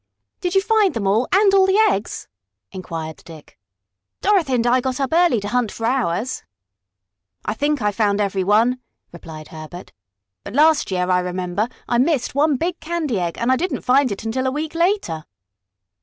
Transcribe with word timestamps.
"Did 0.39 0.55
you 0.55 0.61
find 0.61 0.95
them 0.95 1.05
all, 1.05 1.27
and 1.31 1.53
all 1.53 1.67
the 1.67 1.77
eggs?" 1.77 2.27
inquired 2.71 3.17
Dick. 3.23 3.59
"Dorothy 4.21 4.55
and 4.55 4.65
I 4.65 4.81
got 4.81 4.99
up 4.99 5.13
early 5.13 5.39
to 5.41 5.49
hunt 5.49 5.71
for 5.71 5.85
ours." 5.85 6.41
"I 7.45 7.53
think 7.53 7.83
I 7.83 7.91
found 7.91 8.19
every 8.19 8.43
one," 8.43 8.79
replied 9.11 9.49
Herbert. 9.49 9.91
"But 10.43 10.55
last 10.55 10.89
year, 10.89 11.07
I 11.11 11.19
remember, 11.19 11.69
I 11.87 11.99
missed 11.99 12.33
one 12.33 12.55
big 12.57 12.79
candy 12.79 13.19
egg, 13.19 13.37
and 13.37 13.51
I 13.51 13.55
didn't 13.57 13.81
find 13.81 14.11
it 14.11 14.23
until 14.23 14.47
a 14.47 14.51
week 14.51 14.73
later." 14.73 15.23